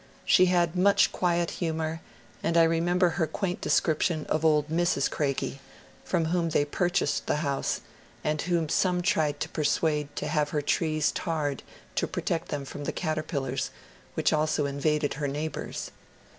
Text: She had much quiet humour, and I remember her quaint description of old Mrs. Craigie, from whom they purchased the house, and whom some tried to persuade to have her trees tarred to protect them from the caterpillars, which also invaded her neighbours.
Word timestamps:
She 0.25 0.47
had 0.47 0.75
much 0.75 1.11
quiet 1.11 1.51
humour, 1.61 2.01
and 2.41 2.57
I 2.57 2.63
remember 2.63 3.09
her 3.09 3.27
quaint 3.27 3.61
description 3.61 4.25
of 4.25 4.43
old 4.43 4.67
Mrs. 4.67 5.11
Craigie, 5.11 5.59
from 6.03 6.25
whom 6.25 6.49
they 6.49 6.65
purchased 6.65 7.27
the 7.27 7.35
house, 7.45 7.81
and 8.23 8.41
whom 8.41 8.67
some 8.67 9.03
tried 9.03 9.39
to 9.41 9.49
persuade 9.49 10.15
to 10.15 10.27
have 10.27 10.49
her 10.49 10.61
trees 10.63 11.11
tarred 11.11 11.61
to 11.93 12.07
protect 12.07 12.47
them 12.47 12.65
from 12.65 12.85
the 12.85 12.91
caterpillars, 12.93 13.69
which 14.15 14.33
also 14.33 14.65
invaded 14.65 15.13
her 15.13 15.27
neighbours. 15.27 15.91